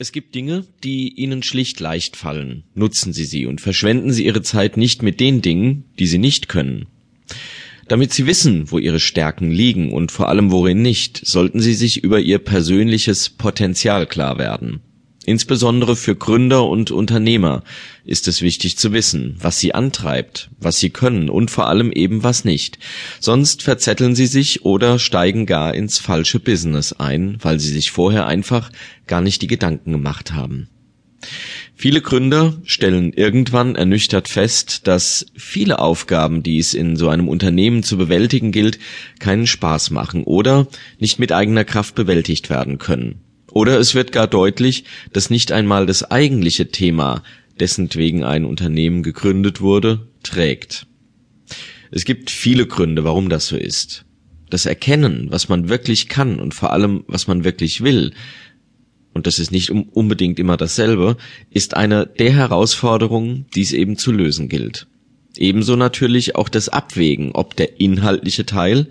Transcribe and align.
Es 0.00 0.12
gibt 0.12 0.36
Dinge, 0.36 0.64
die 0.84 1.08
Ihnen 1.16 1.42
schlicht 1.42 1.80
leicht 1.80 2.16
fallen. 2.16 2.62
Nutzen 2.76 3.12
Sie 3.12 3.24
sie 3.24 3.46
und 3.46 3.60
verschwenden 3.60 4.12
Sie 4.12 4.26
Ihre 4.26 4.42
Zeit 4.42 4.76
nicht 4.76 5.02
mit 5.02 5.18
den 5.18 5.42
Dingen, 5.42 5.86
die 5.98 6.06
Sie 6.06 6.18
nicht 6.18 6.48
können. 6.48 6.86
Damit 7.88 8.12
Sie 8.12 8.24
wissen, 8.24 8.70
wo 8.70 8.78
Ihre 8.78 9.00
Stärken 9.00 9.50
liegen 9.50 9.92
und 9.92 10.12
vor 10.12 10.28
allem 10.28 10.52
worin 10.52 10.82
nicht, 10.82 11.26
sollten 11.26 11.58
Sie 11.58 11.74
sich 11.74 12.04
über 12.04 12.20
Ihr 12.20 12.38
persönliches 12.38 13.30
Potenzial 13.30 14.06
klar 14.06 14.38
werden. 14.38 14.82
Insbesondere 15.28 15.94
für 15.94 16.16
Gründer 16.16 16.66
und 16.66 16.90
Unternehmer 16.90 17.62
ist 18.06 18.28
es 18.28 18.40
wichtig 18.40 18.78
zu 18.78 18.94
wissen, 18.94 19.36
was 19.38 19.60
sie 19.60 19.74
antreibt, 19.74 20.48
was 20.58 20.78
sie 20.78 20.88
können 20.88 21.28
und 21.28 21.50
vor 21.50 21.68
allem 21.68 21.92
eben 21.92 22.22
was 22.22 22.46
nicht. 22.46 22.78
Sonst 23.20 23.62
verzetteln 23.62 24.14
sie 24.14 24.26
sich 24.26 24.64
oder 24.64 24.98
steigen 24.98 25.44
gar 25.44 25.74
ins 25.74 25.98
falsche 25.98 26.40
Business 26.40 26.94
ein, 26.94 27.36
weil 27.42 27.60
sie 27.60 27.68
sich 27.68 27.90
vorher 27.90 28.26
einfach 28.26 28.72
gar 29.06 29.20
nicht 29.20 29.42
die 29.42 29.48
Gedanken 29.48 29.92
gemacht 29.92 30.32
haben. 30.32 30.70
Viele 31.74 32.00
Gründer 32.00 32.56
stellen 32.64 33.12
irgendwann 33.12 33.74
ernüchtert 33.74 34.28
fest, 34.28 34.86
dass 34.86 35.26
viele 35.36 35.78
Aufgaben, 35.78 36.42
die 36.42 36.58
es 36.58 36.72
in 36.72 36.96
so 36.96 37.10
einem 37.10 37.28
Unternehmen 37.28 37.82
zu 37.82 37.98
bewältigen 37.98 38.50
gilt, 38.50 38.78
keinen 39.18 39.46
Spaß 39.46 39.90
machen 39.90 40.24
oder 40.24 40.68
nicht 40.98 41.18
mit 41.18 41.32
eigener 41.32 41.66
Kraft 41.66 41.94
bewältigt 41.94 42.48
werden 42.48 42.78
können. 42.78 43.27
Oder 43.58 43.80
es 43.80 43.96
wird 43.96 44.12
gar 44.12 44.28
deutlich, 44.28 44.84
dass 45.12 45.30
nicht 45.30 45.50
einmal 45.50 45.84
das 45.84 46.08
eigentliche 46.08 46.68
Thema, 46.68 47.24
dessentwegen 47.58 48.22
ein 48.22 48.44
Unternehmen 48.44 49.02
gegründet 49.02 49.60
wurde, 49.60 50.06
trägt. 50.22 50.86
Es 51.90 52.04
gibt 52.04 52.30
viele 52.30 52.68
Gründe, 52.68 53.02
warum 53.02 53.28
das 53.28 53.48
so 53.48 53.56
ist. 53.56 54.04
Das 54.48 54.64
Erkennen, 54.64 55.26
was 55.30 55.48
man 55.48 55.68
wirklich 55.68 56.08
kann 56.08 56.38
und 56.38 56.54
vor 56.54 56.72
allem, 56.72 57.02
was 57.08 57.26
man 57.26 57.42
wirklich 57.42 57.80
will, 57.80 58.12
und 59.12 59.26
das 59.26 59.40
ist 59.40 59.50
nicht 59.50 59.70
unbedingt 59.72 60.38
immer 60.38 60.56
dasselbe, 60.56 61.16
ist 61.50 61.76
eine 61.76 62.06
der 62.06 62.32
Herausforderungen, 62.32 63.46
die 63.56 63.62
es 63.62 63.72
eben 63.72 63.98
zu 63.98 64.12
lösen 64.12 64.48
gilt. 64.48 64.86
Ebenso 65.36 65.74
natürlich 65.74 66.36
auch 66.36 66.48
das 66.48 66.68
Abwägen, 66.68 67.32
ob 67.32 67.56
der 67.56 67.80
inhaltliche 67.80 68.46
Teil 68.46 68.86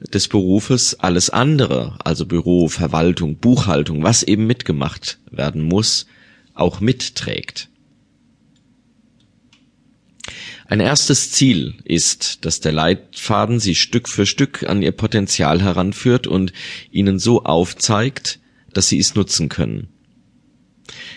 des 0.00 0.28
Berufes 0.28 0.98
alles 1.00 1.30
andere, 1.30 1.96
also 2.04 2.26
Büro, 2.26 2.68
Verwaltung, 2.68 3.36
Buchhaltung, 3.36 4.02
was 4.02 4.22
eben 4.22 4.46
mitgemacht 4.46 5.18
werden 5.30 5.62
muss, 5.62 6.06
auch 6.54 6.80
mitträgt. 6.80 7.68
Ein 10.66 10.80
erstes 10.80 11.30
Ziel 11.30 11.74
ist, 11.84 12.44
dass 12.44 12.60
der 12.60 12.72
Leitfaden 12.72 13.60
Sie 13.60 13.74
Stück 13.74 14.08
für 14.08 14.24
Stück 14.24 14.64
an 14.64 14.82
Ihr 14.82 14.92
Potenzial 14.92 15.62
heranführt 15.62 16.26
und 16.26 16.52
Ihnen 16.90 17.18
so 17.18 17.44
aufzeigt, 17.44 18.40
dass 18.72 18.88
Sie 18.88 18.98
es 18.98 19.14
nutzen 19.14 19.48
können. 19.48 19.93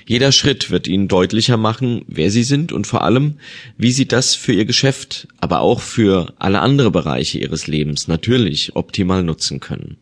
Jeder 0.05 0.31
Schritt 0.31 0.71
wird 0.71 0.87
Ihnen 0.87 1.07
deutlicher 1.07 1.57
machen, 1.57 2.03
wer 2.07 2.31
Sie 2.31 2.43
sind 2.43 2.71
und 2.71 2.87
vor 2.87 3.03
allem, 3.03 3.39
wie 3.77 3.91
Sie 3.91 4.07
das 4.07 4.35
für 4.35 4.53
Ihr 4.53 4.65
Geschäft, 4.65 5.27
aber 5.39 5.59
auch 5.59 5.81
für 5.81 6.33
alle 6.39 6.61
andere 6.61 6.91
Bereiche 6.91 7.39
Ihres 7.39 7.67
Lebens 7.67 8.07
natürlich 8.07 8.75
optimal 8.75 9.23
nutzen 9.23 9.59
können. 9.59 9.97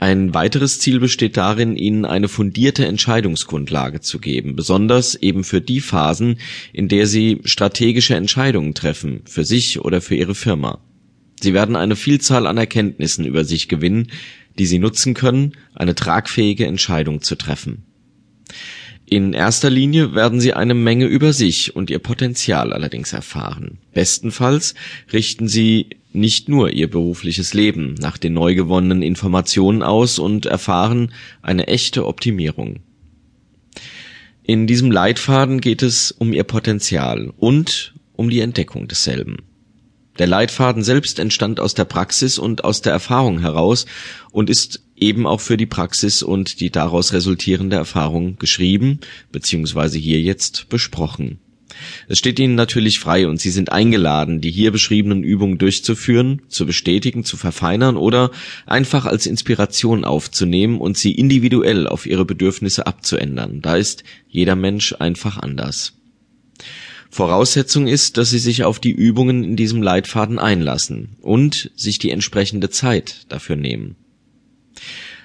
Ein 0.00 0.32
weiteres 0.32 0.78
Ziel 0.78 1.00
besteht 1.00 1.36
darin, 1.36 1.76
Ihnen 1.76 2.04
eine 2.04 2.28
fundierte 2.28 2.86
Entscheidungsgrundlage 2.86 4.00
zu 4.00 4.20
geben, 4.20 4.54
besonders 4.54 5.16
eben 5.16 5.42
für 5.42 5.60
die 5.60 5.80
Phasen, 5.80 6.38
in 6.72 6.86
der 6.86 7.08
Sie 7.08 7.40
strategische 7.44 8.14
Entscheidungen 8.14 8.74
treffen, 8.74 9.22
für 9.26 9.44
sich 9.44 9.80
oder 9.80 10.00
für 10.00 10.14
Ihre 10.14 10.36
Firma. 10.36 10.80
Sie 11.40 11.52
werden 11.52 11.74
eine 11.74 11.96
Vielzahl 11.96 12.46
an 12.46 12.58
Erkenntnissen 12.58 13.24
über 13.24 13.44
sich 13.44 13.68
gewinnen, 13.68 14.08
die 14.56 14.66
Sie 14.66 14.78
nutzen 14.78 15.14
können, 15.14 15.54
eine 15.74 15.96
tragfähige 15.96 16.66
Entscheidung 16.66 17.20
zu 17.20 17.34
treffen. 17.34 17.84
In 19.10 19.32
erster 19.32 19.70
Linie 19.70 20.14
werden 20.14 20.38
Sie 20.38 20.52
eine 20.52 20.74
Menge 20.74 21.06
über 21.06 21.32
sich 21.32 21.74
und 21.74 21.88
Ihr 21.88 21.98
Potenzial 21.98 22.74
allerdings 22.74 23.14
erfahren. 23.14 23.78
Bestenfalls 23.94 24.74
richten 25.12 25.48
Sie 25.48 25.86
nicht 26.12 26.48
nur 26.50 26.70
Ihr 26.70 26.90
berufliches 26.90 27.54
Leben 27.54 27.94
nach 27.94 28.18
den 28.18 28.34
neu 28.34 28.54
gewonnenen 28.54 29.02
Informationen 29.02 29.82
aus 29.82 30.18
und 30.18 30.44
erfahren 30.44 31.12
eine 31.40 31.68
echte 31.68 32.06
Optimierung. 32.06 32.80
In 34.42 34.66
diesem 34.66 34.90
Leitfaden 34.90 35.60
geht 35.60 35.82
es 35.82 36.12
um 36.12 36.32
Ihr 36.32 36.44
Potenzial 36.44 37.32
und 37.36 37.94
um 38.12 38.28
die 38.28 38.40
Entdeckung 38.40 38.88
desselben. 38.88 39.47
Der 40.18 40.26
Leitfaden 40.26 40.82
selbst 40.82 41.18
entstand 41.18 41.60
aus 41.60 41.74
der 41.74 41.84
Praxis 41.84 42.38
und 42.38 42.64
aus 42.64 42.82
der 42.82 42.92
Erfahrung 42.92 43.40
heraus 43.40 43.86
und 44.32 44.50
ist 44.50 44.82
eben 44.96 45.26
auch 45.26 45.40
für 45.40 45.56
die 45.56 45.66
Praxis 45.66 46.22
und 46.22 46.60
die 46.60 46.70
daraus 46.70 47.12
resultierende 47.12 47.76
Erfahrung 47.76 48.36
geschrieben 48.38 49.00
bzw. 49.30 49.98
hier 49.98 50.20
jetzt 50.20 50.68
besprochen. 50.68 51.38
Es 52.08 52.18
steht 52.18 52.40
Ihnen 52.40 52.54
natürlich 52.54 52.98
frei 52.98 53.28
und 53.28 53.40
Sie 53.40 53.50
sind 53.50 53.70
eingeladen, 53.70 54.40
die 54.40 54.50
hier 54.50 54.72
beschriebenen 54.72 55.22
Übungen 55.22 55.58
durchzuführen, 55.58 56.42
zu 56.48 56.66
bestätigen, 56.66 57.24
zu 57.24 57.36
verfeinern 57.36 57.96
oder 57.96 58.30
einfach 58.66 59.06
als 59.06 59.26
Inspiration 59.26 60.04
aufzunehmen 60.04 60.80
und 60.80 60.96
sie 60.96 61.12
individuell 61.12 61.86
auf 61.86 62.06
Ihre 62.06 62.24
Bedürfnisse 62.24 62.86
abzuändern. 62.86 63.60
Da 63.60 63.76
ist 63.76 64.02
jeder 64.28 64.56
Mensch 64.56 64.94
einfach 64.98 65.38
anders. 65.38 65.97
Voraussetzung 67.18 67.88
ist, 67.88 68.16
dass 68.16 68.30
Sie 68.30 68.38
sich 68.38 68.62
auf 68.62 68.78
die 68.78 68.92
Übungen 68.92 69.42
in 69.42 69.56
diesem 69.56 69.82
Leitfaden 69.82 70.38
einlassen 70.38 71.16
und 71.20 71.72
sich 71.74 71.98
die 71.98 72.12
entsprechende 72.12 72.70
Zeit 72.70 73.26
dafür 73.28 73.56
nehmen. 73.56 73.96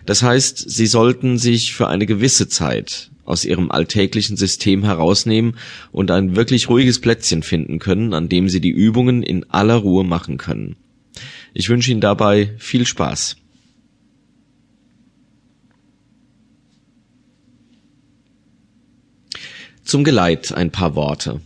Das 0.08 0.24
heißt, 0.24 0.72
Sie 0.72 0.88
sollten 0.88 1.38
sich 1.38 1.76
für 1.76 1.88
eine 1.90 2.08
gewisse 2.08 2.48
Zeit 2.48 3.12
aus 3.26 3.46
Ihrem 3.46 3.70
alltäglichen 3.70 4.38
System 4.38 4.84
herausnehmen 4.84 5.56
und 5.92 6.10
ein 6.10 6.36
wirklich 6.36 6.68
ruhiges 6.68 7.00
Plätzchen 7.00 7.44
finden 7.44 7.78
können, 7.78 8.16
an 8.16 8.28
dem 8.28 8.50
Sie 8.50 8.60
die 8.60 8.72
Übungen 8.72 9.22
in 9.22 9.48
aller 9.52 9.76
Ruhe 9.76 10.04
machen 10.04 10.38
können. 10.38 10.78
Ich 11.54 11.70
wünsche 11.70 11.92
Ihnen 11.92 12.02
dabei 12.02 12.56
viel 12.58 12.88
Spaß. 12.88 13.36
Zum 19.84 20.04
Geleit 20.04 20.56
ein 20.56 20.72
paar 20.72 20.96
Worte. 20.96 21.40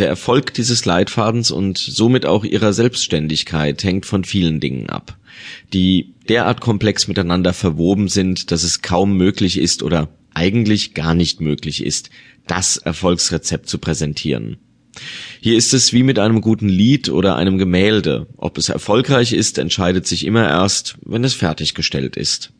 Der 0.00 0.08
Erfolg 0.08 0.54
dieses 0.54 0.86
Leitfadens 0.86 1.50
und 1.50 1.76
somit 1.76 2.24
auch 2.24 2.42
ihrer 2.42 2.72
Selbstständigkeit 2.72 3.84
hängt 3.84 4.06
von 4.06 4.24
vielen 4.24 4.58
Dingen 4.58 4.88
ab, 4.88 5.18
die 5.74 6.14
derart 6.26 6.62
komplex 6.62 7.06
miteinander 7.06 7.52
verwoben 7.52 8.08
sind, 8.08 8.50
dass 8.50 8.62
es 8.62 8.80
kaum 8.80 9.18
möglich 9.18 9.58
ist 9.58 9.82
oder 9.82 10.08
eigentlich 10.32 10.94
gar 10.94 11.12
nicht 11.12 11.42
möglich 11.42 11.84
ist, 11.84 12.08
das 12.46 12.78
Erfolgsrezept 12.78 13.68
zu 13.68 13.76
präsentieren. 13.76 14.56
Hier 15.38 15.58
ist 15.58 15.74
es 15.74 15.92
wie 15.92 16.02
mit 16.02 16.18
einem 16.18 16.40
guten 16.40 16.70
Lied 16.70 17.10
oder 17.10 17.36
einem 17.36 17.58
Gemälde. 17.58 18.26
Ob 18.38 18.56
es 18.56 18.70
erfolgreich 18.70 19.34
ist, 19.34 19.58
entscheidet 19.58 20.06
sich 20.06 20.24
immer 20.24 20.48
erst, 20.48 20.96
wenn 21.04 21.24
es 21.24 21.34
fertiggestellt 21.34 22.16
ist. 22.16 22.54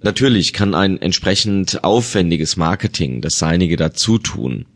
Natürlich 0.00 0.52
kann 0.52 0.74
ein 0.76 1.02
entsprechend 1.02 1.82
aufwendiges 1.82 2.56
Marketing 2.56 3.20
das 3.20 3.40
Seinige 3.40 3.74
dazu 3.74 4.18
tun. 4.18 4.66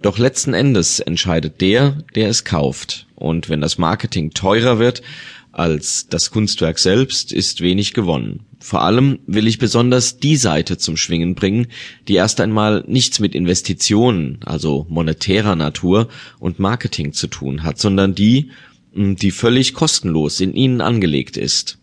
Doch 0.00 0.18
letzten 0.18 0.54
Endes 0.54 1.00
entscheidet 1.00 1.60
der, 1.60 2.04
der 2.14 2.28
es 2.28 2.44
kauft. 2.44 3.06
Und 3.16 3.48
wenn 3.48 3.60
das 3.60 3.78
Marketing 3.78 4.30
teurer 4.30 4.78
wird 4.78 5.02
als 5.50 6.06
das 6.08 6.30
Kunstwerk 6.30 6.78
selbst, 6.78 7.32
ist 7.32 7.60
wenig 7.60 7.92
gewonnen. 7.92 8.46
Vor 8.60 8.82
allem 8.82 9.18
will 9.26 9.48
ich 9.48 9.58
besonders 9.58 10.18
die 10.18 10.36
Seite 10.36 10.78
zum 10.78 10.96
Schwingen 10.96 11.34
bringen, 11.34 11.66
die 12.06 12.14
erst 12.14 12.40
einmal 12.40 12.84
nichts 12.86 13.18
mit 13.18 13.34
Investitionen, 13.34 14.38
also 14.44 14.86
monetärer 14.88 15.56
Natur 15.56 16.08
und 16.38 16.60
Marketing 16.60 17.12
zu 17.12 17.26
tun 17.26 17.64
hat, 17.64 17.78
sondern 17.78 18.14
die, 18.14 18.50
die 18.94 19.30
völlig 19.32 19.74
kostenlos 19.74 20.40
in 20.40 20.54
ihnen 20.54 20.80
angelegt 20.80 21.36
ist. 21.36 21.78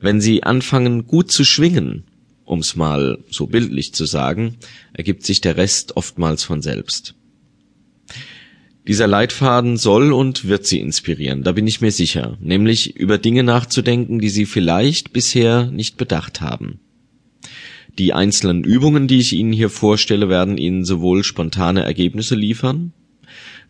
Wenn 0.00 0.20
sie 0.20 0.44
anfangen 0.44 1.06
gut 1.06 1.32
zu 1.32 1.44
schwingen, 1.44 2.04
um's 2.44 2.76
mal 2.76 3.18
so 3.30 3.46
bildlich 3.46 3.94
zu 3.94 4.06
sagen, 4.06 4.56
ergibt 4.92 5.24
sich 5.26 5.40
der 5.40 5.56
Rest 5.56 5.96
oftmals 5.96 6.44
von 6.44 6.62
selbst. 6.62 7.14
Dieser 8.88 9.08
Leitfaden 9.08 9.76
soll 9.76 10.12
und 10.12 10.46
wird 10.46 10.64
Sie 10.64 10.78
inspirieren, 10.78 11.42
da 11.42 11.52
bin 11.52 11.66
ich 11.66 11.80
mir 11.80 11.90
sicher, 11.90 12.38
nämlich 12.40 12.96
über 12.96 13.18
Dinge 13.18 13.42
nachzudenken, 13.42 14.20
die 14.20 14.28
Sie 14.28 14.46
vielleicht 14.46 15.12
bisher 15.12 15.66
nicht 15.70 15.96
bedacht 15.96 16.40
haben. 16.40 16.78
Die 17.98 18.12
einzelnen 18.12 18.62
Übungen, 18.62 19.08
die 19.08 19.18
ich 19.18 19.32
Ihnen 19.32 19.52
hier 19.52 19.70
vorstelle, 19.70 20.28
werden 20.28 20.56
Ihnen 20.56 20.84
sowohl 20.84 21.24
spontane 21.24 21.82
Ergebnisse 21.82 22.36
liefern, 22.36 22.92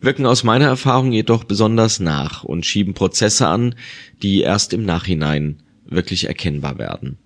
wirken 0.01 0.25
aus 0.27 0.43
meiner 0.43 0.65
Erfahrung 0.65 1.11
jedoch 1.11 1.45
besonders 1.45 1.99
nach 1.99 2.43
und 2.43 2.65
schieben 2.65 2.93
Prozesse 2.93 3.47
an, 3.47 3.73
die 4.21 4.41
erst 4.41 4.73
im 4.73 4.85
Nachhinein 4.85 5.63
wirklich 5.85 6.25
erkennbar 6.25 6.77
werden. 6.77 7.17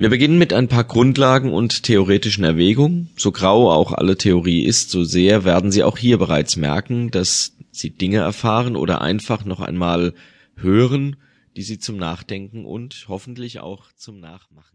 Wir 0.00 0.08
beginnen 0.08 0.38
mit 0.38 0.54
ein 0.54 0.66
paar 0.66 0.84
Grundlagen 0.84 1.52
und 1.52 1.82
theoretischen 1.82 2.42
Erwägungen. 2.42 3.10
So 3.18 3.32
grau 3.32 3.70
auch 3.70 3.92
alle 3.92 4.16
Theorie 4.16 4.64
ist, 4.64 4.88
so 4.88 5.04
sehr 5.04 5.44
werden 5.44 5.70
Sie 5.70 5.82
auch 5.84 5.98
hier 5.98 6.16
bereits 6.16 6.56
merken, 6.56 7.10
dass 7.10 7.54
Sie 7.70 7.90
Dinge 7.90 8.16
erfahren 8.16 8.76
oder 8.76 9.02
einfach 9.02 9.44
noch 9.44 9.60
einmal 9.60 10.14
hören, 10.56 11.16
die 11.54 11.60
Sie 11.60 11.78
zum 11.78 11.98
Nachdenken 11.98 12.64
und 12.64 13.04
hoffentlich 13.08 13.60
auch 13.60 13.92
zum 13.92 14.20
Nachmachen 14.20 14.70